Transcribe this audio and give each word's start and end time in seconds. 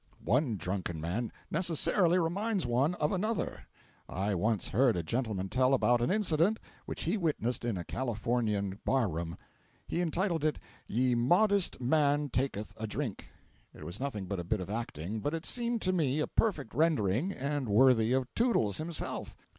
One 0.25 0.57
drunken 0.57 0.99
man 0.99 1.31
necessarily 1.51 2.17
reminds 2.17 2.65
one 2.65 2.95
of 2.95 3.11
another. 3.11 3.67
I 4.09 4.33
once 4.33 4.69
heard 4.69 4.97
a 4.97 5.03
gentleman 5.03 5.47
tell 5.47 5.75
about 5.75 6.01
an 6.01 6.09
incident 6.09 6.57
which 6.87 7.03
he 7.03 7.17
witnessed 7.17 7.63
in 7.63 7.77
a 7.77 7.83
Californian 7.83 8.79
bar 8.83 9.07
room. 9.07 9.37
He 9.87 10.01
entitled 10.01 10.43
it 10.43 10.57
"Ye 10.87 11.13
Modest 11.13 11.79
Man 11.79 12.29
Taketh 12.29 12.73
a 12.77 12.87
Drink." 12.87 13.29
It 13.75 13.83
was 13.83 13.99
nothing 13.99 14.25
but 14.25 14.39
a 14.39 14.43
bit 14.43 14.59
of 14.59 14.71
acting, 14.71 15.19
but 15.19 15.35
it 15.35 15.45
seemed 15.45 15.83
to 15.83 15.93
me 15.93 16.19
a 16.19 16.25
perfect 16.25 16.73
rendering, 16.73 17.31
and 17.31 17.69
worthy 17.69 18.11
of 18.11 18.25
Toodles 18.33 18.79
himself. 18.79 19.37